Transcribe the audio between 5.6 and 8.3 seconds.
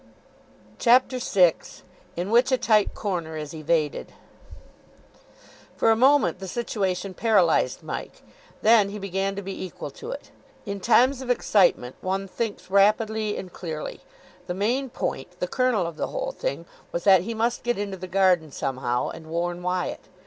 For a moment the situation paralysed Mike.